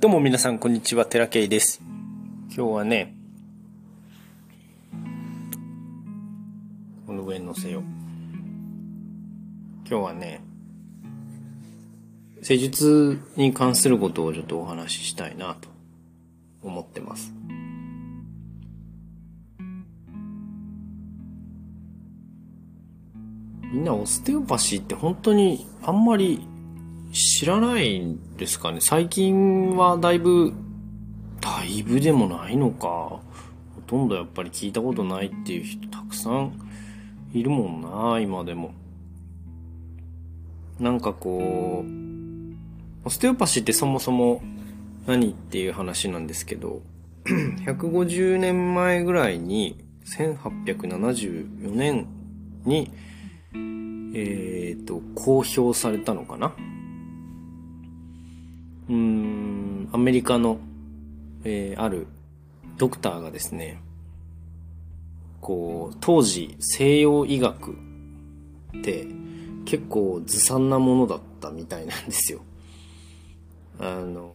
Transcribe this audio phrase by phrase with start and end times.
[0.00, 1.82] どうも皆さんこんにちは、寺圭です。
[2.46, 3.14] 今日はね、
[7.06, 7.82] この上に乗せよう。
[9.86, 10.40] 今日はね、
[12.40, 15.68] 施術に関することをちょっとお話ししたいなと
[16.62, 17.34] 思ってます。
[23.70, 26.48] みんなオステオパシーって本当にあんまり
[27.12, 28.80] 知らないんですかね。
[28.80, 30.52] 最近はだいぶ、
[31.40, 32.86] だいぶでもないのか。
[32.88, 33.22] ほ
[33.86, 36.52] とんどやっぱり聞いたことないっていう人たくさん
[37.32, 38.72] いるもんな、今でも。
[40.78, 41.90] なんかこう、
[43.04, 44.42] オステオパシーってそもそも
[45.06, 46.82] 何っていう話なんですけど、
[47.24, 52.06] 150年前ぐらいに、1874年
[52.64, 52.90] に、
[54.14, 56.54] えっ、ー、と、公表されたのかな
[58.90, 60.58] うん、アメリカの、
[61.44, 62.08] えー、ある
[62.76, 63.80] ドクターがですね、
[65.40, 67.76] こう、当時西洋医学
[68.78, 69.06] って
[69.64, 72.40] 結構ずさんなものだったみたいなんですよ。
[73.78, 74.34] あの、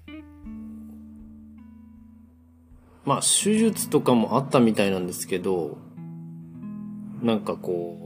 [3.03, 5.77] まあ手術とかもあったみたいなんですけど、
[7.21, 8.04] なんかこう、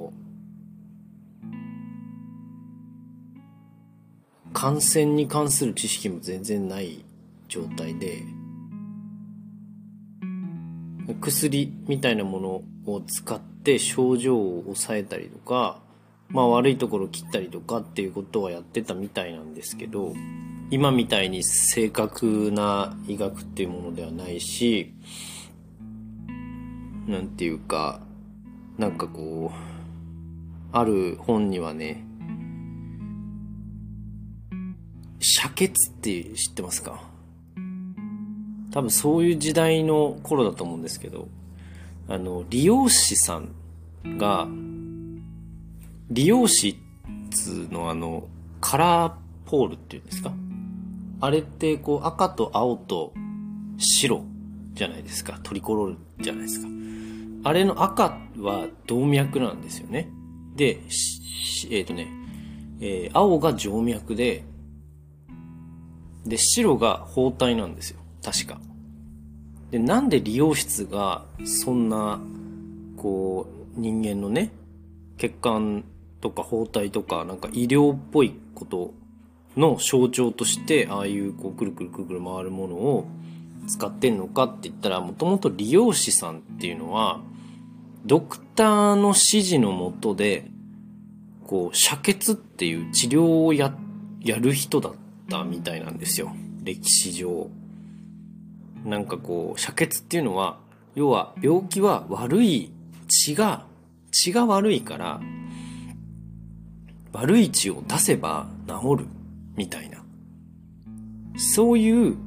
[4.53, 7.05] 感染に関する知識も全然ない
[7.47, 8.23] 状態で、
[11.21, 12.39] 薬みたいなも
[12.85, 15.79] のを使って症状を抑えたりとか、
[16.29, 20.13] まあ悪いところを切ったりとかっていうことはやってたみたいなんですけど、
[20.71, 24.93] 今みたいに正確な医学っていうものではないし、
[27.07, 28.01] なんていうか、
[28.77, 29.57] なんかこう、
[30.71, 32.05] ある本にはね、
[35.19, 37.01] 遮血って知ってますか？
[38.71, 41.27] 多分そういう時代の頃だと思うんですけど、
[42.07, 43.49] あの、理容師さん
[44.17, 44.47] が、
[46.09, 46.79] 理容師
[47.71, 48.27] のあの、
[48.61, 49.13] カラー
[49.49, 50.31] ポールっていうんですか？
[51.21, 53.13] あれってこう赤と青と
[53.77, 54.23] 白
[54.73, 55.39] じゃないですか？
[55.43, 56.67] トリコロールじゃないですか？
[57.43, 60.09] あれの赤は動脈なんですよね。
[60.55, 62.07] で、えっ、ー、とね、
[62.81, 64.43] えー、青が静脈で、
[66.25, 67.99] で、白が包帯なんですよ。
[68.23, 68.59] 確か。
[69.71, 72.19] で、なんで理容室がそんな、
[72.97, 73.47] こ
[73.77, 74.51] う、人間のね、
[75.17, 75.83] 血管
[76.21, 78.93] とか包帯とか、なんか医療っぽいこと
[79.55, 83.07] の象徴として、ああいうこう、くるくるくるくる回るものを
[83.67, 87.21] 使ってんのかって言ったら、もともと理容師さんっていうのは、
[88.05, 90.49] ドクターの指示のもとで、
[91.45, 93.75] こう、遮血っていう治療をや、
[94.21, 94.99] やる人だった
[95.43, 96.33] みたいなんですよ。
[96.63, 97.49] 歴史上。
[98.85, 100.59] なんかこう、遮血っていうのは、
[100.95, 102.71] 要は病気は悪い
[103.07, 103.65] 血が、
[104.11, 105.21] 血が悪いから、
[107.11, 109.07] 悪い血を出せば治る、
[109.55, 109.99] みたいな。
[111.37, 112.17] そういう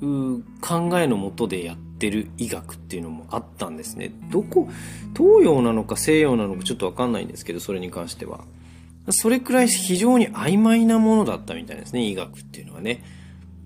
[0.00, 4.12] う考えのもとでやってる医学っていうのもあったんですね。
[4.30, 4.68] どこ、
[5.16, 8.44] 東洋なのか西洋なのかちょっとわかんないんですけど、それに関しては。
[9.10, 13.02] それくらい非常に曖昧なものだったみたいですね、医学っていうのはね。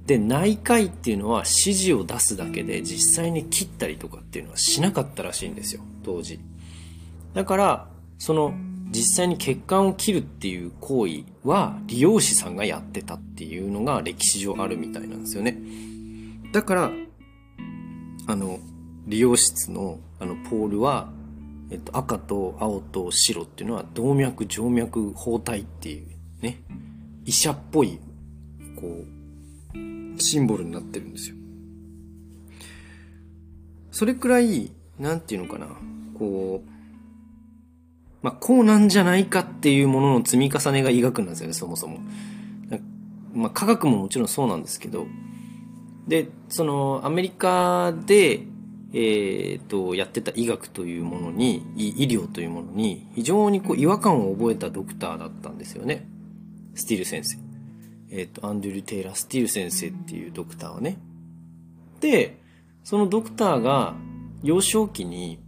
[0.07, 6.41] で、内科医っていうのは指示を出すだけで実際に切ったりとかっていうのはしなかったらしいんですよ、当時。
[7.35, 7.89] だから、
[8.19, 8.55] その
[8.91, 15.59] 実際に血管を切るっていう行為は理容師さんがやってたっていうのが歴史上あるみたいなんですよね。
[16.53, 16.91] だから、
[18.27, 18.59] あの、
[19.07, 21.13] 理容室のあのポールは
[21.71, 26.07] えっと、赤と青と白っていうのは動脈、静脈、包帯っていう
[26.43, 26.63] ね、
[27.25, 27.99] 医者っぽい、
[28.77, 29.05] こ
[29.75, 31.37] う、シンボルになってるんですよ。
[33.91, 35.67] それくらい、なんていうのかな、
[36.19, 36.71] こう、
[38.23, 42.01] まあ、こうなんじゃないかっていうものの積み重ねが医学なんですよね、そもそも。
[43.35, 45.07] まあ、科学ももちろんそうなんですけど、
[46.07, 48.47] で、その、アメリカで、
[48.93, 56.09] えー、と、やってた医学というものに、医療というものに、非常にこう違和感を覚えたドクターだったんですよね。
[56.75, 57.39] スティール先生。
[58.11, 60.97] えっ、と、アンドゥル・テイラー・スティール先生っていうドクターはね。
[62.01, 62.39] で、
[62.83, 63.95] そのドクターが、
[64.43, 65.39] 幼少期に、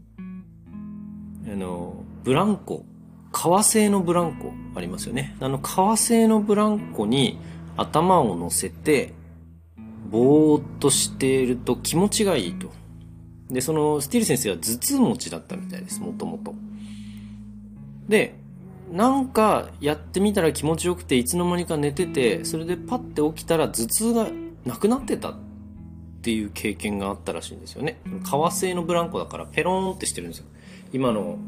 [1.46, 2.84] あの、ブランコ、
[3.32, 5.36] 革製のブランコありますよね。
[5.40, 7.38] あの、革製のブランコに
[7.76, 9.14] 頭を乗せて、
[10.10, 12.79] ぼーっとしていると気持ちがいいと。
[13.50, 16.54] で、そのスティール先生は頭痛持ちだったみたいです、もともと。
[18.08, 18.34] で、
[18.92, 24.28] なんかやってみたら気持ちよくて、いつの間にか寝てて、それでパッて起きたら頭痛が
[24.66, 25.34] 亡くなってたっ
[26.22, 28.00] ていう経験があったらしいんですよね。
[28.28, 30.46] 革製のブランコだからペローンってしてるんですよ。
[30.92, 31.38] 今の、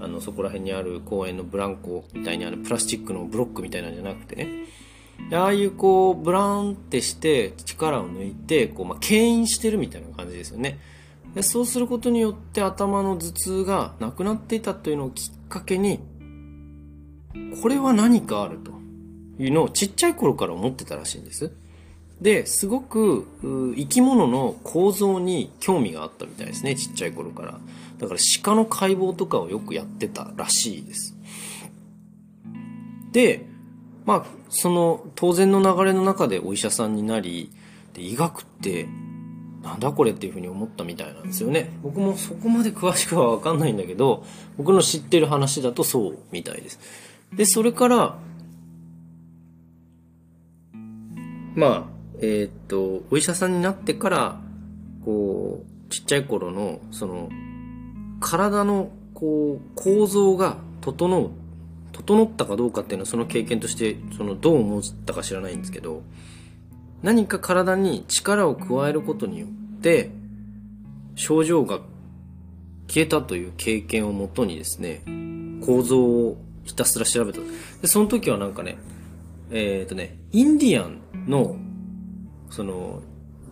[0.00, 4.48] あの、そこら辺にある公園のブランコみたいにあるプラスチックのブロックみたいなんじゃなくてね。
[5.32, 10.78] ああいうこう、ブランってして力を抜いて、こう、まあ、牽引してるみたいな感じですよね。
[11.34, 16.00] でそうすることによって頭の頭痛がなくなっていたというのをきっかけに、
[17.62, 18.72] これは何かあると
[19.42, 21.52] いうのをちっちゃい頃から思ってたらしいんです。
[22.20, 23.26] で、すごく
[23.76, 27.58] 生き物の構造に興味があったみたいですね、ちっちゃい頃から。
[27.98, 31.16] だから鹿の解剖とかをよくやってたらしいです。
[33.12, 33.46] で、
[34.04, 37.50] まあ、その当然の流れの中でお医者さんになり、
[37.94, 38.86] で医学って
[39.62, 41.70] なんだこれっていうふうに思ったみたいなんですよね。
[41.82, 44.24] 僕もそこまで詳しくはわかんないんだけど、
[44.56, 46.80] 僕の知ってる話だとそうみたいです。
[47.32, 48.18] で、それから、
[51.54, 51.84] まあ、
[52.20, 54.40] えー、っと、お医者さんになってから、
[55.04, 57.28] こう、ちっちゃい頃の、その、
[58.20, 61.30] 体の、こう、構造が整う、
[61.92, 66.02] 整ったかどうかっていうのはその経験として、その、どう思ったか知らないんですけど、
[67.02, 70.10] 何か体に力を加えることによって、
[71.14, 71.80] 症状が
[72.88, 75.02] 消えたという経験をもとにですね、
[75.64, 77.40] 構造をひたすら調べた。
[77.80, 78.78] で、その時はなんかね、
[79.50, 81.56] えっ、ー、とね、インディアンの、
[82.50, 83.02] その、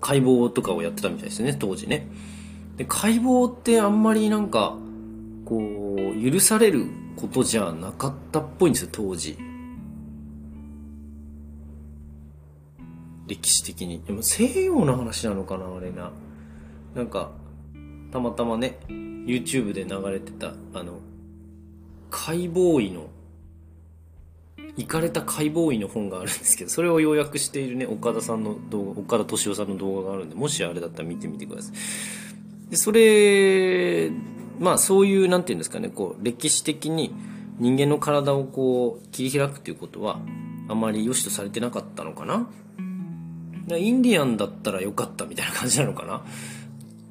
[0.00, 2.08] 解剖とかをやってたみたいですね、当時ね。
[2.76, 4.76] で、解剖ってあんまりなんか、
[5.44, 6.86] こう、許される
[7.16, 9.36] ことじゃなかったっぽいんですよ、当時。
[13.30, 14.02] 歴史的に。
[14.04, 16.10] でも西洋の話なのかな、あれな。
[16.94, 17.30] なんか、
[18.10, 20.98] たまたまね、YouTube で流れてた、あの、
[22.10, 23.08] 解剖医の、
[24.76, 32.70] 行かれた解剖医の本があるんですけど、それを要約しているね、岡田さんの動画、岡田敏夫さんの動画があるんで、もしあれだったら見てみてください。
[32.70, 34.10] で、それ、
[34.58, 37.14] まあそういう、なんていうんですかね、こう、歴史的に
[37.60, 40.20] 人間の体をこう、切り開くっていうことは、
[40.68, 42.48] あまり良しとされてなかったのかな
[43.76, 46.24] インディアンだったらよかったみたいな感じなのかな？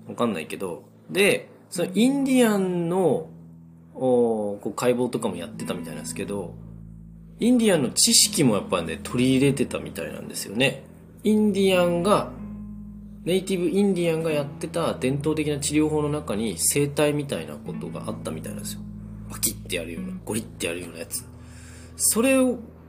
[0.07, 0.83] わかんないけど。
[1.09, 3.29] で、そのインディアンの、
[3.93, 6.55] こう解剖とかもやってたみたいなんですけど、
[7.39, 10.83] インディアンの知識もやっぱね、取り入れてたみたいなんですよね。
[11.23, 12.31] インディアンが、
[13.25, 18.81] ネイティブインディアンがやってた伝統的な治療法の中に生態みたいなことがあったみたいなんですよ。
[19.29, 21.23] パキってやるような、ゴリってやるようなやつ。
[21.97, 22.37] それ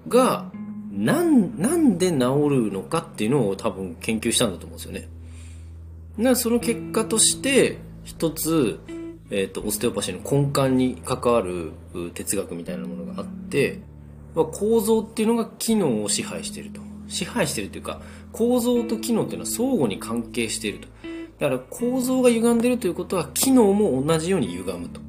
[0.08, 0.50] が、
[0.90, 2.16] なん、なんで治
[2.50, 5.08] るのかっていうのを多分研究したんだと思うんですよね。
[6.18, 8.80] なその結果として、一つ、
[9.30, 11.72] えっ、ー、と、オステオパシーの根幹に関わる
[12.14, 13.80] 哲学みたいなものがあって、
[14.34, 16.80] まあ構造っていうのが機能を支配していると。
[17.08, 18.00] 支配しているというか、
[18.32, 20.88] 構造と機能っていうのは相互に関係していると。
[21.38, 25.00] だから構造が歪んでるということは機能も同じように歪むと。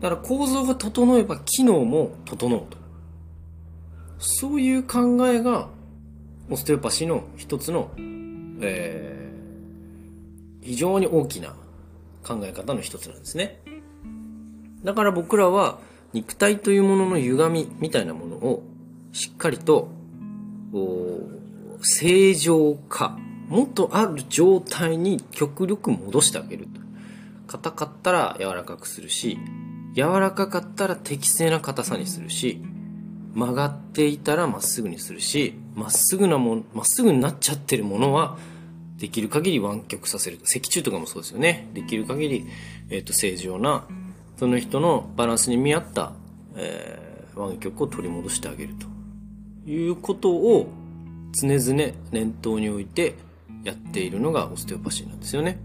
[0.00, 2.81] だから構造が整えば機能も整うと。
[4.22, 5.68] そういう考えが、
[6.48, 7.90] オステオパシーの一つの、
[8.60, 11.56] えー、非常に大きな
[12.24, 13.60] 考え方の一つなんですね。
[14.84, 15.80] だから僕らは
[16.12, 18.62] 肉体というものの歪みみたいなものを
[19.12, 19.88] しっかりと
[21.82, 23.18] 正常化、
[23.48, 26.80] もっとある状態に極力戻してあげると。
[27.48, 29.36] 硬かったら柔らかくするし、
[29.94, 32.62] 柔らかかったら適正な硬さにするし、
[33.34, 38.38] 曲がっていたらまっすぐにするし、まっすぐなもん、まっすぐになっちゃってるものは、
[38.98, 40.38] できる限り湾曲させる。
[40.44, 41.68] 脊柱とかもそうですよね。
[41.74, 42.46] できる限り、
[42.90, 43.86] えっ、ー、と、正常な、
[44.36, 46.12] その人のバランスに見合った、
[46.54, 48.86] えー、湾曲を取り戻してあげると。
[49.68, 50.68] いうことを、
[51.32, 53.14] 常々念頭に置いて
[53.64, 55.58] やっているのがオステオパシーなんですよね。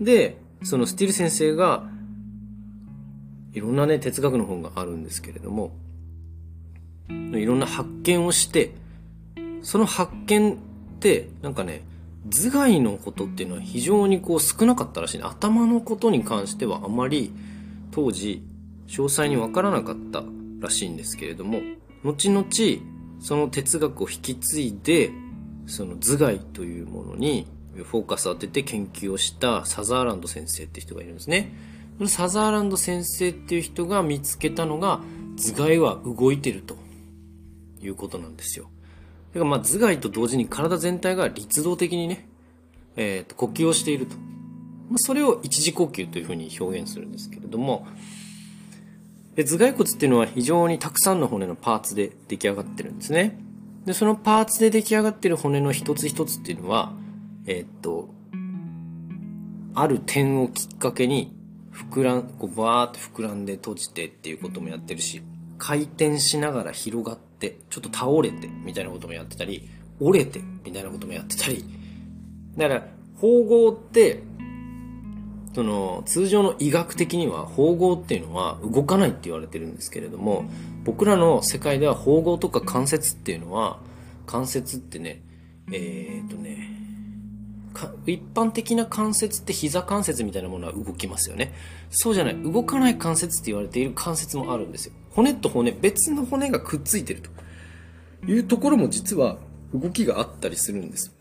[0.00, 1.88] で、そのスティル先生が
[3.52, 5.72] いろんなね、哲学の本があるんですけれども、
[7.08, 8.72] いろんな発見をして、
[9.62, 10.56] その発見っ
[11.00, 11.82] て、なんかね、
[12.28, 15.24] 頭蓋のことっていうのは非常にこう少なかったらしいね。
[15.24, 17.32] 頭のことに関してはあまり
[17.90, 18.42] 当時
[18.86, 20.22] 詳細にわからなかった
[20.60, 21.60] らしいんですけれども、
[22.04, 22.46] 後々
[23.20, 25.10] その哲学を引き継いで、
[25.66, 31.52] その頭蓋というものにフォーカスを当てて研究をしたサザーランド先生って人がいるんですね。
[31.98, 35.00] そのサザーランド先生っていう人が見つけたのが、
[35.36, 36.76] 頭蓋は動いてると
[37.80, 38.70] いうことなんですよ。
[39.34, 42.28] だからまあ頭蓋と同時に体全体が立動的にね、
[42.96, 44.16] えっ、ー、と、呼吸をしていると。
[44.88, 47.86] まあ、それを一時呼吸というふうに表現するんですけれども、
[49.34, 53.38] で頭蓋骨っていうのは非常にたくさんの骨のパーツで出来上がってるんですね。
[53.86, 56.92] で、そのパーツで出来上がってる骨の一つ一つっていうのは、
[57.46, 58.10] えー、っと、
[59.74, 61.34] ある点をきっかけに
[61.72, 65.22] 膨らん、こうバーって膨らんで閉じてっていうこともやってるし、
[65.58, 69.68] 回転しながら広がって、ちょっと倒れてみたいなこともやってたり、
[70.00, 71.64] 折れてみたいなこともやってたり。
[72.56, 72.86] だから、
[73.20, 74.22] 縫合って、
[75.54, 80.44] その、通常の医学的には縫合っていうのは動かないって言われてるんですけれども、
[80.84, 83.78] 僕らの世界では縫合とか関節っていうのは、
[84.26, 85.22] 関節ってね、
[85.70, 86.71] えー、っとね、
[88.06, 91.52] 一般的な関節って膝関節みたいなものは動きますよね。
[91.90, 92.42] そうじゃない。
[92.42, 94.92] 動かない関節って言われている関節もあるんですよ。
[95.10, 97.30] 骨と骨、別の骨がくっついてると
[98.30, 99.38] いうところも実は
[99.74, 101.14] 動きがあったりするんです。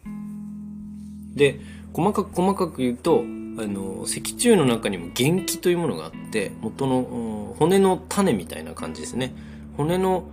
[1.35, 1.59] で、
[1.93, 3.23] 細かく細かく言うと、
[3.57, 9.33] あの、脊柱の中にも元気というものがあって、元の骨の種みたいな感じですね。
[9.77, 10.29] 骨の、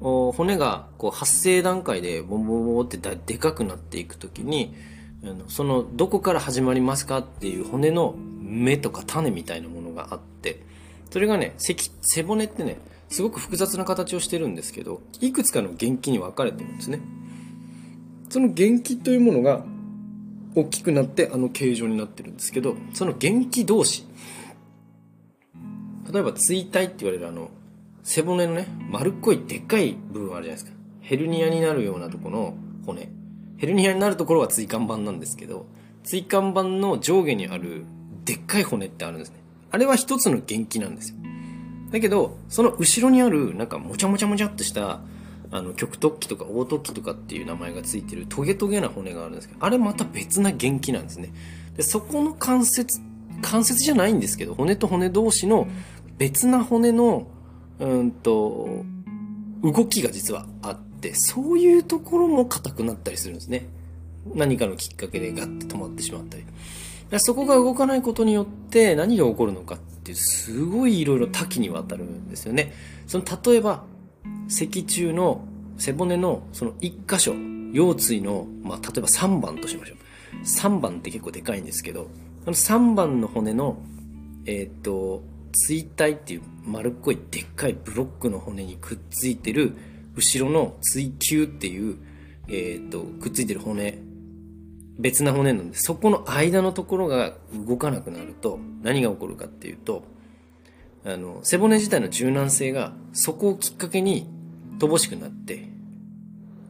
[0.00, 4.74] 骨がこう発生段階でボンボンボンってでかくなっていくときに、
[5.48, 10.60] そのどこから始まりますかっていう骨の目とか種みたいなものがあって、
[11.10, 12.78] それがね、背背骨ってね、
[13.08, 17.00] すごく複雑な形をしてるんですけど、いくつかの元気に分かれてるんですね。
[18.28, 19.64] その元気というものが
[20.54, 24.04] 大きくなってあの形状になってるんですけど、その元気同士。
[26.12, 27.50] 例えば椎体って言われるあの、
[28.02, 30.72] 背骨のね、丸っこいでっかい部分あるじゃないですか。
[31.00, 32.54] ヘルニアになるようなとこの
[32.86, 33.08] 骨。
[33.56, 35.66] ヘルニアになるところは椎間板なんですけど、
[36.02, 37.84] 椎間板の上下にある
[38.24, 39.36] でっかい骨ってあるんですね。
[39.70, 41.16] あれは一つの元気なんですよ。
[41.90, 45.00] だけど、その後ろにある、なんかもちゃもちゃもちゃっとした、
[45.50, 51.32] あの、極突起とか大突起とかっていう名前がついてるトゲトゲな骨があるんですけど、あれまた別な元気なんですね。
[51.76, 53.00] で、そこの関節、
[53.42, 55.68] 関節じゃないんですけど、骨と骨同士の
[56.18, 57.28] 別な骨の、
[57.78, 58.84] うんと、
[59.62, 63.66] 動きが実はあって、そういうところも硬くなったりするんですね。
[64.34, 66.44] 何かのきっかけでガッて止まってしまったり。
[67.18, 72.72] そこが動かないことによって何が起こるのかっていう、すごい色々多岐にわたるんですよね。
[73.06, 73.84] その、例えば、
[74.48, 75.44] 脊柱の
[75.78, 77.34] 背骨のその一箇所、
[77.72, 79.98] 腰椎の、まあ、例えば3番としましょう。
[80.44, 82.08] 3番って結構でかいんですけど、
[82.44, 83.78] あの3番の骨の、
[84.46, 85.22] えっ、と、
[85.54, 89.76] 椎体っていう丸っこいでっかいブロックの骨にくっついてる
[90.16, 91.98] 後ろの椎球っていう、
[92.48, 93.98] えっ、と、くっついてる骨、
[94.98, 100.04] 別な骨なんで、そこの間のところが動かなくなると何が起こるかっていうと、
[101.04, 104.26] あの、背骨自体の柔軟性がそこをきっかけに
[104.78, 105.68] 乏しくなって、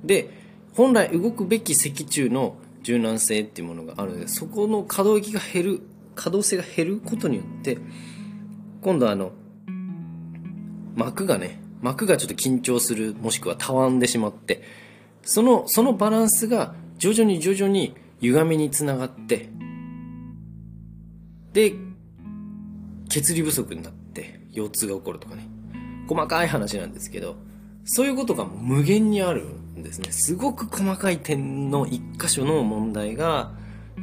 [0.03, 0.31] で、
[0.75, 5.81] 本来動くべき脊柱の柔軟性っていうものがあるので、そこの可動域が減る、
[6.15, 7.79] 可動性が減ることによって、
[8.83, 9.33] 今度あの、
[10.97, 14.63] 膜がね、膜がちょっと緊張する、もしくはたわんでしまって、
[15.23, 19.51] その、そのバランスが徐々に徐々に歪みにつながって、
[21.53, 21.75] で、
[23.11, 25.47] 血流不足になって、腰痛が起こるとかね。
[26.09, 27.37] 細かい話なんですけど、
[27.85, 30.11] そういうことが無限にあるんですね。
[30.11, 33.53] すごく細かい点の一箇所の問題が、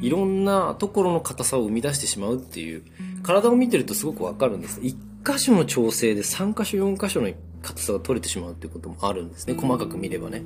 [0.02, 2.84] いろんなところの硬さを生み出してしまうっていう、
[3.24, 4.80] 体を見てるとすごくわかるんです。
[4.84, 4.96] 一
[5.26, 7.30] 箇所の調整で3箇所4箇所の
[7.62, 9.56] 硬さが取れてしまうっていうこともあるんですね。
[9.56, 10.44] 細かく見ればね。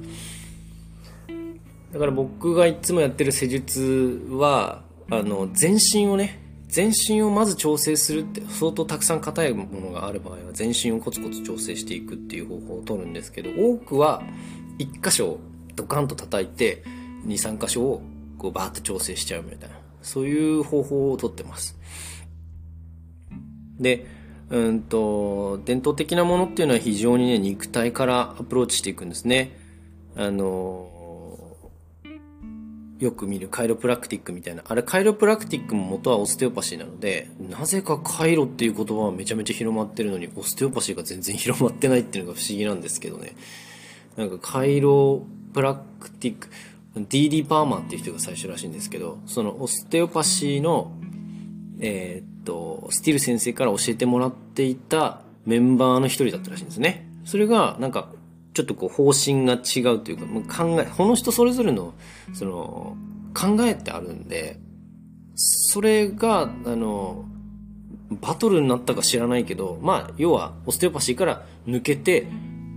[1.91, 14.21] だから僕がいつもやってる施術は、あの、全身をね、全身をまず調整するって相当たくさん硬いものがある場合は全身をコツコツ調整していくっていう方法を取るんですけど多くは
[14.79, 15.39] 1箇所を
[15.75, 16.83] ドカンと叩いて
[17.27, 18.01] 23箇所を
[18.37, 21.77] こうバーッと調整しちゃうみたいなそういう方法をとってます
[23.79, 24.05] で
[24.49, 29.57] うんと伝統的なものっていうのは非常にね肉体からアプローチしていくんですね
[30.15, 30.89] あの
[32.99, 34.63] よく見るカイロプラクティックみたいな。
[34.65, 43.35] あれカイロプラクティックも元はオステオパシーなので、なぜかカイロっていう言葉はめちゃめちゃ広まってるのに、オステオパシーが全然広まってないっていうのが不思議なんですけどね。
[44.15, 46.49] なんかカイロプラクティック、
[46.95, 50.93] DD パーマンっていう人が最初らしいんですけど、そのオステオパシーの、
[51.79, 57.09] えー、と、スティル先生から教えてもらっていたメンバーの一人だったらしいんですね。
[57.25, 58.09] それが、なんか、
[58.53, 61.93] ちょっとこう方針が違うというか、もう考え、この人それぞれの、
[62.33, 62.95] その、
[63.33, 64.57] 考えってあるんで、
[65.35, 67.25] それが、あの、
[68.21, 72.27] バトルになったか知らないけど、まあ、要は、オステオパシーから抜けて、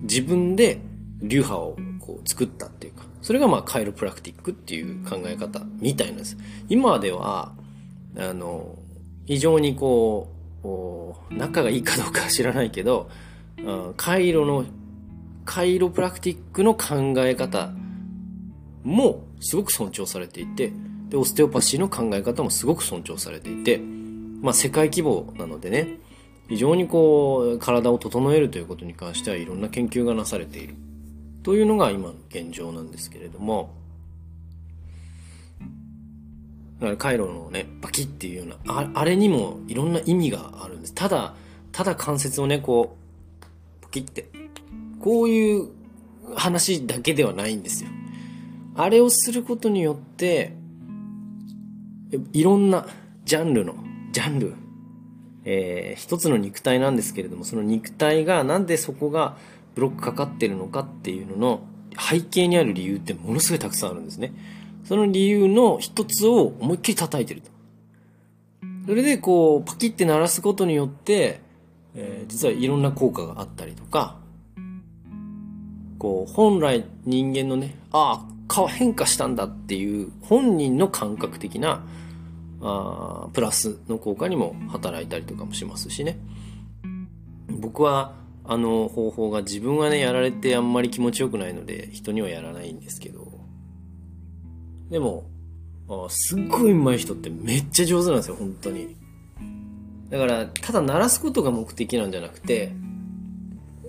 [0.02, 0.80] 自分で
[1.22, 6.36] 流派をこう作ったっていうか、それがまあ、カイロプラクティックっていう考え方みたいなんです。
[6.68, 7.52] 今では、
[8.16, 8.77] あの、
[9.28, 10.26] 非常にこ
[10.64, 13.10] う、仲がいいかどうかは知らないけど、
[13.62, 14.64] うんカイロの
[15.44, 17.72] カイロプラクティックの考え方
[18.84, 20.72] もすごく尊重されていて、
[21.10, 23.78] で、オステオパシーの考え方もすごく尊重されていて、
[24.40, 25.98] まあ世界規模なのでね、
[26.48, 30.74] 非常にこう、体を整えるということに関してはいろんな研究がなされている。
[31.42, 33.74] というのが今の現状なんですけれども、
[36.80, 40.94] だから回路のね、バキっていうような、ああれにもいろんな意味があるんです。
[40.94, 41.34] ただ、
[41.72, 42.96] ただ関節をね、こ
[43.80, 44.28] う、バキって、
[45.00, 45.68] こういう
[46.36, 47.90] 話だけではないんですよ。
[48.76, 50.54] あれをすることによって、
[52.32, 52.86] いろんな
[53.24, 53.74] ジャンルの、
[54.12, 54.54] ジャンル、
[55.44, 59.36] えー、一つの肉体なんですけれども、その肉体がなんでそこが
[59.74, 61.60] ブロックかかってるのかっていうのの
[61.98, 64.32] 背景にある理由ってものすごいたくさんあるんですね。
[64.88, 67.50] その理由の一つを思いっきり叩いてると。
[68.86, 71.42] それでこう、パキって鳴らすことによって、
[71.94, 74.16] えー、実はいろんな効果があったりとか、
[75.98, 81.84] こう、本来人間のね、ああ、顔変化したんだっていう本人の感覚的な、
[82.62, 86.18] あプラスの効果にも働いたりとかもしますしね。
[87.50, 93.17] 僕はあの方法が自分はね、やられてあんまり気持ちよくないので人にはやらないんですけど、
[94.90, 95.24] でも、
[95.88, 98.96] あすっごい上手い人ってめっちゃ上手なんですよ、本当に。
[100.10, 102.72] だから、ただ鳴らすことが目的なんじゃなくて、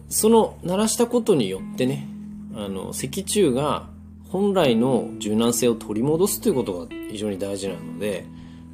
[0.09, 2.07] その鳴らしたことによってね、
[2.55, 3.89] あの、脊柱が
[4.29, 8.25] 本来の柔軟性を取り戻すということが非常に大事なので、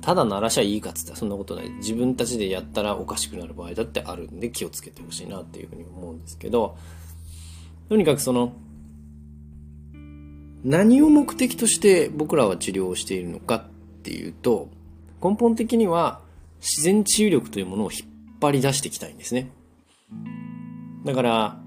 [0.02, 1.70] ただ鳴らしゃいいかっつったらそんなことない。
[1.78, 6.78] 自分たちでやったらおかしくなる場合だってあるんで気をつけてほしいなっていうふうに思うんですけど、
[7.90, 8.54] とにかくその、
[10.66, 13.70] 何を目的として僕らは治療をしているのかっ
[14.02, 14.70] ていうと、
[15.24, 16.22] 根本的には
[16.60, 18.02] 自然治癒力というものを引っ
[18.42, 19.52] 張り出していきたいんですね。
[21.06, 21.62] だから、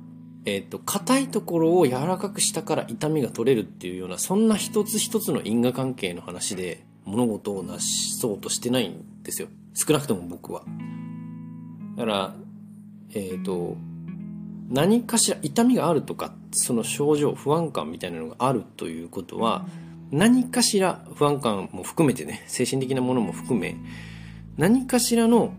[0.46, 9.46] えっ、と、硬いところを柔らかくしたから痛みが取れるっていうような、そんな一つ一つの因果関係の話で物事を成しそうとしてないんですよ。
[9.74, 10.64] 少なくとも僕は。
[11.96, 12.34] だから、
[13.14, 13.76] えっ、と、
[14.68, 19.66] 何かしら痛みがあるとか、その症状、不安感みたいなのがあるということは、
[20.10, 23.76] 何かしら不安感も含めてね、精神的なものも含め、
[24.56, 25.54] 何かしらの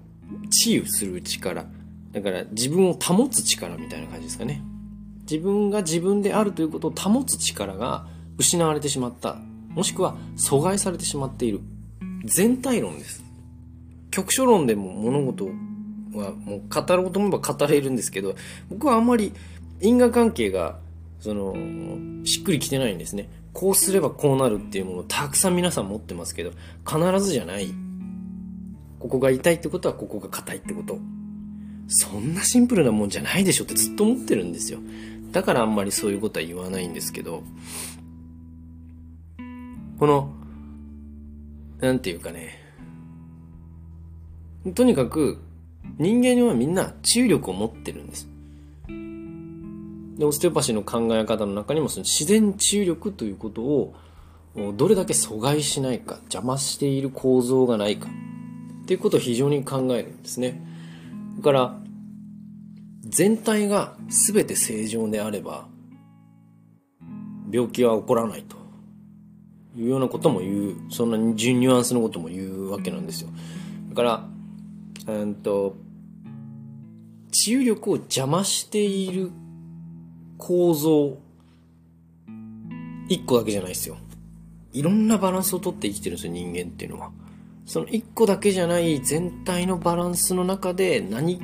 [0.49, 1.65] 治癒する力、
[2.11, 4.61] だから自分を保つ力みたいな感じですかね。
[5.21, 9.37] 自分が自分であるということを保つ力が失われてしまった。
[9.69, 11.61] もしくは阻害されてしまっている。
[12.25, 13.23] 全体論です。
[14.11, 15.49] 局所論でも物事
[16.13, 18.35] はもう語ろうと思えば語れるんですけど、
[18.69, 19.33] 僕はあんまり
[19.81, 20.79] 因果関係が、
[21.19, 21.55] その、
[22.25, 23.29] しっくりきてないんですね。
[23.53, 26.51] こうすればこうなるっていうものをたくさん皆さん持ってますけど、
[26.87, 27.73] 必ずじゃない。
[28.99, 30.99] ここが痛いってことはここが硬いってこと。
[31.87, 34.79] そんなシンプルなもんじゃないでしょってずっと思ってるんですよ。
[35.31, 37.43] だからあんまりそういうことは言わないんですけど、
[39.97, 40.31] この、
[41.81, 42.59] なんていうかね、
[44.75, 45.39] とにかく
[45.97, 48.27] 人間にはみんな治癒力を持ってるんです。
[50.17, 53.93] で、オステオパシーの考え方の中にもその自然治癒力ということを
[54.75, 58.09] どれだけ阻害しないか、邪魔している構造がないか
[58.83, 60.61] っていうことを非常に考えるんですね。
[61.37, 61.79] だから、
[63.03, 65.67] 全体が全て正常であれば、
[67.51, 68.57] 病気は起こらないと
[69.77, 73.29] いうようなことも言う、そんなにニュアンスのことも言うわけなんですよ。
[73.89, 74.27] だから、
[75.07, 75.75] うんと、
[77.31, 79.31] 治癒力を邪魔している
[80.37, 81.17] 構造、
[83.07, 83.97] 一個だけじゃないですよ。
[84.73, 87.11] いろんなバランスをとって生きてるんですよ、人間っていうのは。
[87.65, 91.39] その一個だけじゃない全体のバランスの中で何、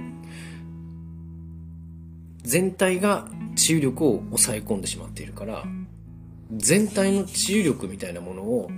[2.44, 5.64] 全体が治癒力を抑え込んでしまっているから、
[6.52, 8.70] 全体の治癒力みたいなものを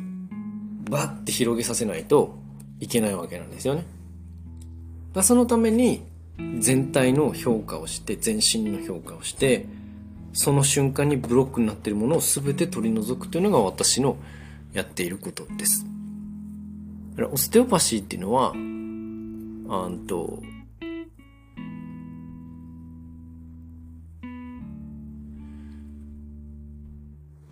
[0.90, 2.38] バッて広げさせないと
[2.80, 3.86] いけないわけなんですよね。
[5.14, 6.04] だそのために
[6.60, 9.66] 全体の評価をして、全身の評価をして、
[10.34, 14.18] その瞬間にブロックになっているものを全て取り除くというのが私の
[14.74, 15.86] やっていることです。
[17.32, 20.44] オステオパシーっていうのは、あんと、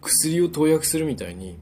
[0.01, 1.57] 薬を投薬するみたいに、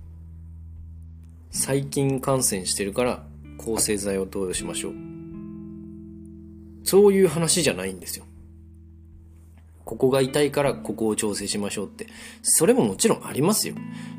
[1.52, 3.24] 細菌感染してるから
[3.58, 5.13] 抗生剤を投与しましょう。
[6.94, 8.26] そういう話じゃないんですよ。
[9.84, 12.06] ここが痛いからここを調整しましょうって。
[12.44, 13.74] それももちろんありますよ。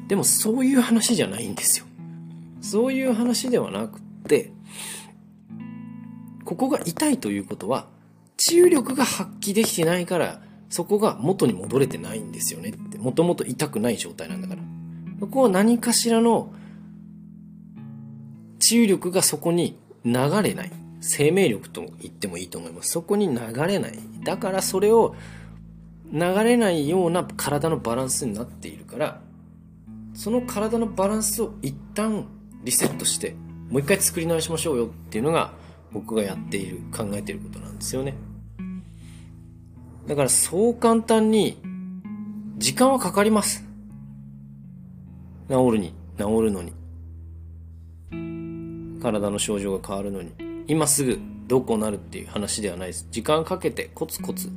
[0.08, 1.86] でもそういう話じゃないんですよ。
[2.60, 4.50] そういう話ではなくって、
[6.44, 7.86] ここが痛いということは、
[8.38, 12.98] 治癒力が発揮できてないから、そこが元に戻れてないんですよねって。
[12.98, 14.62] もともと痛くない状態なんだから。
[15.20, 16.52] そこは何かしらの
[18.58, 20.83] 治癒力がそこに流れない。
[21.06, 22.90] 生命力と言ってもいいと思います。
[22.90, 23.36] そこに流
[23.66, 23.98] れない。
[24.22, 25.14] だからそれを
[26.10, 29.20] 流れないような体のバランスになっているから、
[30.14, 32.26] その体のバランスを一旦
[32.62, 33.36] リセットして、
[33.68, 35.52] もう一回作り直しましょうよっていうのが
[35.92, 38.14] 僕がやっている、考えていることなんですよね。
[40.06, 41.58] だからそう簡単に
[42.56, 43.62] 時間はかかります。
[45.50, 46.72] 治るに、治るのに。
[49.02, 50.32] 体の症状が変わるのに。
[50.66, 53.06] 今すぐどうこうなるっていう話ではないです。
[53.10, 54.50] 時間かけてコツコツ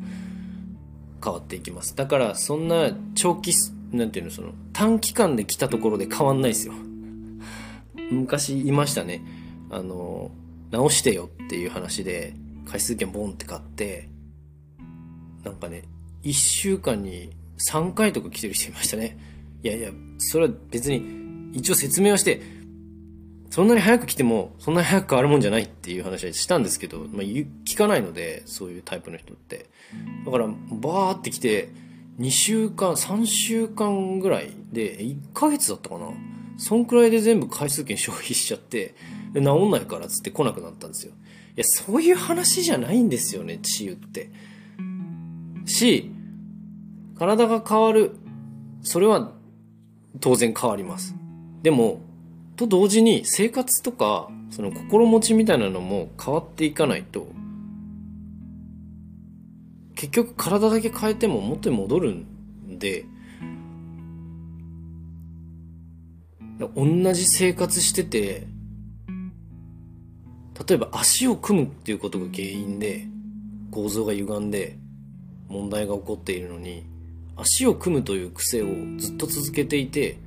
[1.24, 1.96] 変わっていきます。
[1.96, 3.54] だからそんな長期、
[3.92, 6.74] なんていうの、その短期間で来たところで変わんないですよ。
[8.12, 9.22] 昔いましたね。
[9.70, 10.32] あの、
[10.72, 12.34] 直してよっていう話で、
[12.66, 14.10] 回数券ボンって買って、
[15.44, 15.84] なんかね、
[16.24, 17.32] 一週間に
[17.70, 19.18] 3回とか来てる人いましたね。
[19.64, 22.42] いやいや、それは別に、一応説明はして、
[23.58, 29.66] そんなに早く来ても、そんなに早く変わるもんじゃないっていう話はしたんですけど、まあ、聞かないので、そういうタイプの人って。
[30.24, 31.70] だから、バーって来て、
[32.20, 36.06] 2週間、3週間ぐらいで、1ヶ月だったかな？
[36.60, 38.94] そんくらいで全部回数券消費しちゃって、
[39.34, 41.14] 治んないからっつって来なくなったんですよ。
[41.56, 44.30] いや、そういう話じゃないんですよね、治癒って。
[45.66, 46.12] し、
[47.18, 48.12] 体が変わる。
[48.84, 49.34] それは
[50.20, 51.16] 当然変わります。
[51.64, 52.06] でも、
[52.58, 57.28] と同時に生活とか、その心持ちみたいなのも変わっていかないと、
[59.96, 63.06] 結局体だけ変えても元に戻るんで、
[66.76, 68.48] 同じ生活してて、
[70.68, 73.06] 例えば足を組むっていうことが原因で
[73.70, 74.80] 構造が歪んで
[75.48, 76.84] 問題が起こっているのに
[77.36, 78.68] 足を組むという癖を
[78.98, 80.18] ずっと続けていて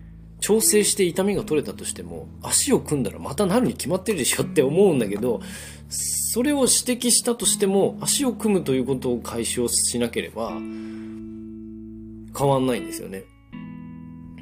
[0.41, 5.41] 調整して痛みが取れたとしても足を組んだらまたなるに決まってるでしょって思うんだけど
[5.89, 13.25] それを指摘したとしても足を組むということを解消しなければ変わんないんですよね。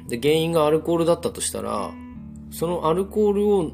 [0.07, 1.91] で原因がアルコールだったとしたら
[2.51, 3.71] そのアルコールを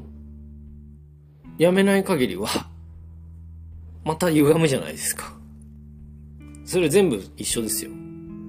[1.58, 2.48] やめない限りは
[4.04, 5.34] また歪むじゃないですか。
[6.64, 7.90] それ全部一緒ですよ。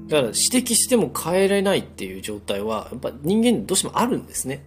[0.08, 4.64] だから指摘しても変えられないっていう状態は、やっぱ人間どうしてもあるんですね。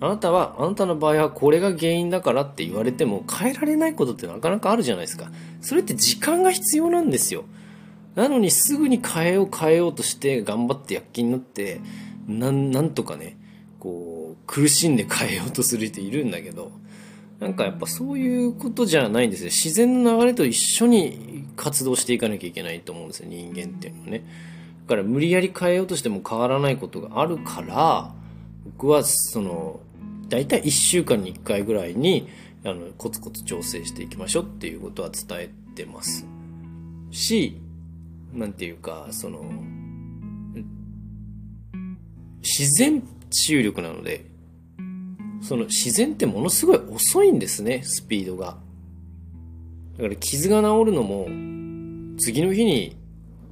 [0.00, 5.30] あなたは、あなたの場合はこれが原因だからって言われても変えられないことってなかなかあるじゃないですか。
[5.60, 7.44] それって時間が必要なんですよ。
[8.14, 11.80] なのにすぐに変えよう変えようとして頑張って躍起になって、
[12.26, 13.36] なん、なんとかね、
[13.78, 16.72] こう、苦しんで変えようとする人いるんだけど、
[17.40, 19.50] なんかやっぱそういうことじゃないんですよ。
[19.50, 24.24] 自然の流れと一緒に活動していかなきゃいけないと思うんですよ、人間っていうのはね。
[24.86, 28.14] だから無理やり変えようとしても変わらないことがあるから、
[28.64, 29.80] 僕はその、
[30.28, 32.28] だいたい1週間に1回ぐらいに、
[32.64, 36.26] あの、コツコツ調整していきましょうっていうことは伝えてます。
[37.10, 37.60] し、
[38.32, 39.44] なんていうか、その、
[42.42, 44.24] 自然治癒力なので、
[45.42, 48.58] その自然ってものすごい遅いんですね、スピードが。
[49.96, 51.26] だから傷が治るのも、
[52.18, 52.96] 次の日に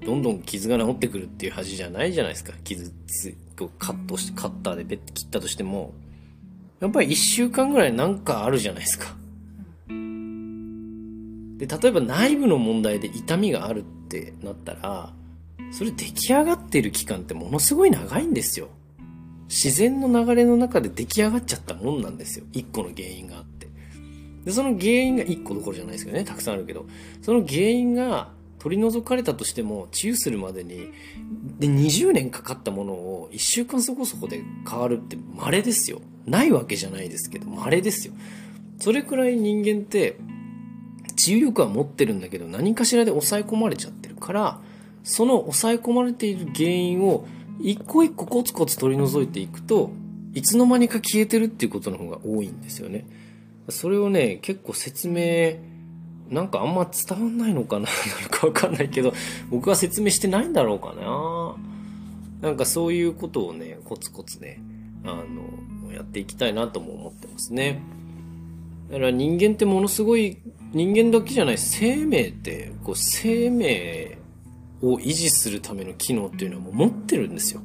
[0.04, 2.52] どんどん傷が治ってくるっていう恥じゃないじゃないですか。
[2.64, 3.34] 傷つ、
[3.78, 5.94] カットして、カッターでベッて切ったとしても、
[6.80, 9.16] やっぱり一週間ぐらいなんかあるじゃないですか。
[11.56, 15.14] で、例えば内部の問題で痛みがあるってなったら、
[15.70, 18.68] それ出来上がってる期間ってものすごい長いんですよ。
[19.54, 22.44] 自然の流れの中で出来上がっちゃったもんなんですよ。
[22.52, 23.68] 一個の原因があって。
[24.44, 26.86] で、その原因が一個どころじゃないですけどね、たくさんあるけど、
[27.22, 30.88] その原因が取り除かれたとしても、治癒するまでに、
[31.60, 36.00] で、20年かかったものを1週間そこそこで変わるって稀ですよ。
[36.26, 38.14] ないわけじゃないですけど、稀ですよ。
[38.80, 40.18] それくらい人間って、
[41.14, 44.60] 治癒力は持ってるんだけど、何かしらで抑え込まれちゃってるから、
[45.04, 47.28] その抑え込まれている原因を
[47.60, 49.90] 一個一個コツコツ取り除いていくと、
[50.34, 53.06] いつの間にか消えてるっていうことの方が多いんですよね。
[53.68, 55.56] それをね、結構説明、
[56.28, 57.88] なんかあんま伝わんないのかなな
[58.22, 59.12] のかわかんないけど、
[59.50, 61.56] 僕は説明してないんだろうかな
[62.48, 64.60] なんかそういうことをね、コツコツね、
[65.04, 65.22] あ
[65.86, 67.80] の、やっていきたいなとも思ってますね。
[68.90, 70.38] だから人間ってものすごい、
[70.72, 74.18] 人間だけじゃない、生命って、こう生命
[74.82, 77.60] を維持するための機能っていうのはもう持ってるんですよ。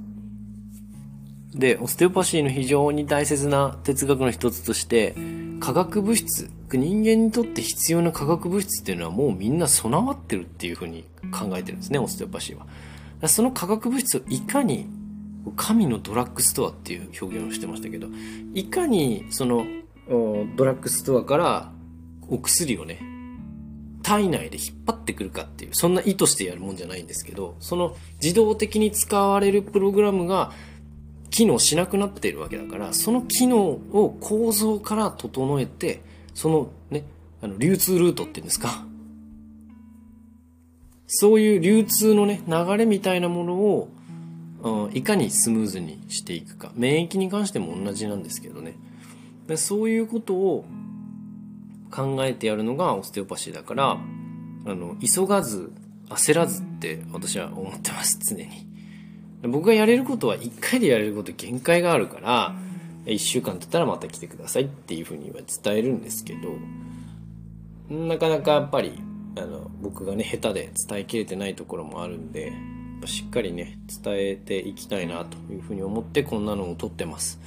[1.54, 5.16] で、オステオパシーの非常に大切な哲学の一つとして、
[5.60, 12.68] 化学物質、人間にとって必要な化学物質っていうのはもうみんな備わってるっていうふうに考えてるんですね、オステオパシーは。
[13.28, 14.88] その化学物質をいかに、
[15.56, 18.08] 神のドラッグストアっていう表現をしてましたけど、
[18.54, 19.66] いかにその
[20.56, 21.72] ドラッグストアから
[22.30, 23.00] お薬をね、
[24.10, 30.52] 体内で引っ張ってくるかっていう、そんな意図してやるもんじゃないんですけど、その自動的に使われるプログラムが
[31.30, 36.02] 機能しなくなっているわけだから、その機能を構造から整えて、
[36.34, 37.04] そのね、
[37.44, 38.84] あの、流通ルートっていうんですか。
[41.06, 43.90] そういう流通のね、流れみたいなものを、
[44.64, 46.72] うん、いかにスムーズにしていくか。
[46.74, 48.74] 免疫に関しても同じなんですけどね。
[49.46, 50.66] でそういうことを
[51.92, 53.98] 考えてやるのがオステオパシーだから、
[54.66, 55.72] あの、急がず、
[56.10, 58.68] 焦らずって私は思ってます、常に。
[59.44, 62.56] 僕がやれることは一回でやれること限界があるから、
[63.06, 69.00] 一週間経ったらまた来てくださいっていうふうには伝えるんですけど、なかなかやっぱり、
[69.38, 72.52] あの、僕がね、下手で伝えきれてないところもあるんで、
[73.06, 77.40] しっかりね、伝えていきたいなというふうに思ってこんなのを撮ってます。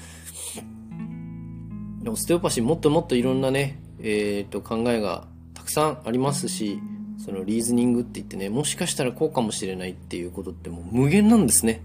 [2.06, 6.78] オステオパシーもっともっといろんなね、え、ー、と、考えがたくさんありますし、
[7.24, 11.82] そのリーズニングって言ってね、もしかしたらこうかもしれないっていうことってもう無限なんですね。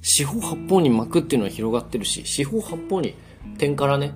[0.00, 3.14] 四方八方に巻くっていうのは広がってるし、四方八方に
[3.58, 4.12] 点からね、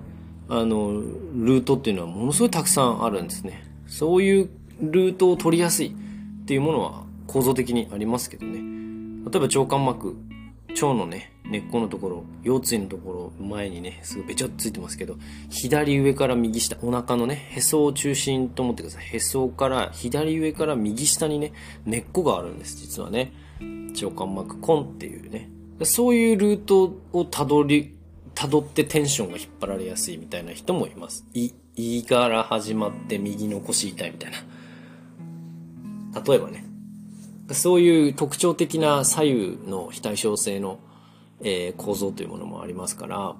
[0.49, 3.63] あの、ルートっていうのはものすごいたくさんあるんですね。
[3.87, 4.49] そういう
[4.81, 8.59] ルートを取りやすいっていうものは構造的にありますけどね。
[9.29, 10.15] 例えば腸間膜、
[10.73, 15.17] 腸のね、根っこのところ、腰椎のところ、前にね、すぐべちゃっついてますけど、
[15.49, 19.05] 左上から右下、お腹のね、へそを中心と思ってください。
[19.05, 21.53] へそから左上から右下にね、
[21.85, 23.33] 根っこがあるんです、実はね。
[23.93, 25.49] 腸間膜根っていうね。
[25.83, 27.97] そういうルートをたどり、
[28.33, 31.25] たどってテンションが引っ張られやすいみたいな人もいます。
[31.33, 34.37] い、いから始まって右の腰痛いみたいな。
[36.25, 36.72] 例えばね。
[37.53, 40.79] そういう特徴的な左右の非対称性の
[41.45, 43.35] えー、構造というものもありますから、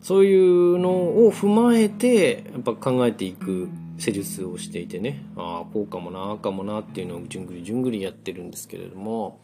[0.00, 9.40] そういうのを踏まえて、やっぱ考えていく施術をしていてね、ああ、こうかもな、あかもなっていうのをじゅんぐりじゅんぐりやってるんですけれども、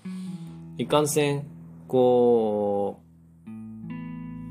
[0.78, 1.44] いかんせん、
[1.88, 3.00] こ
[3.44, 3.50] う、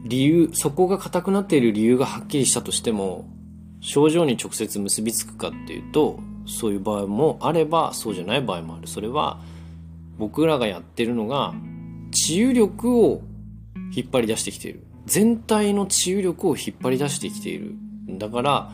[0.04, 3.30] 理由、そこが硬くなっている理由がはっきりしたとしても、
[3.80, 8.88] 症状に直接結びつくかっていうと、そういう場合もあれば、そうじゃない場合もある。
[8.88, 9.40] それは、
[10.18, 11.54] 僕らがやってるのが、
[12.12, 13.22] 治癒力を
[13.96, 14.84] 引っ張り出してきている。
[15.06, 17.76] 全体の治癒力を引っ張り出してきている。
[18.18, 18.72] だから、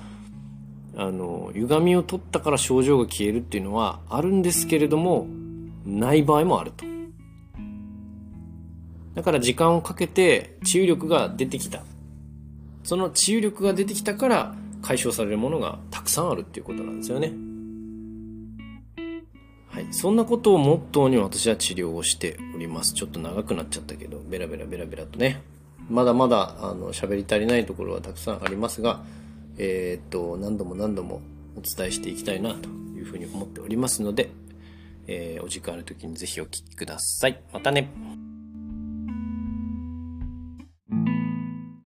[0.98, 5.28] あの、歪みを取ったから症状が消えるっていうのはあるんですけれども、
[5.86, 6.86] ない場合もあると。
[9.14, 11.84] だから時間をかけて治癒力が出てきた。
[12.84, 17.34] その治癒力が出てきたから解消されるものがたくさんあるっていうことなんですよね。
[19.76, 19.88] はい。
[19.92, 22.94] そんなことをモットーに私は治療をしております。
[22.94, 25.42] ちょっと長くなっちゃったけど、ベラベラベラベラとね。
[25.90, 29.04] まだまだ、あの、喋り足りないところはたくさんありますが、
[29.58, 31.20] えー、っと、何度も何度も
[31.58, 34.30] お伝えしていきたいなというふうに思っておりますので、
[35.08, 37.42] えー、お時間ある時にぜひお聴きください。
[37.52, 37.92] またね。